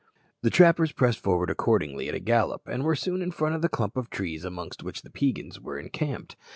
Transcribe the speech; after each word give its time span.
The 0.41 0.49
trappers 0.49 0.93
pressed 0.93 1.19
forward 1.19 1.51
accordingly 1.51 2.09
at 2.09 2.15
a 2.15 2.19
gallop, 2.19 2.67
and 2.67 2.81
were 2.81 2.95
soon 2.95 3.21
in 3.21 3.29
front 3.29 3.53
of 3.53 3.61
the 3.61 3.69
clump 3.69 3.95
of 3.97 4.09
trees 4.09 4.43
amongst 4.43 4.81
which 4.81 5.03
the 5.03 5.11
Peigans 5.11 5.59
were 5.59 5.77
encamped. 5.77 6.35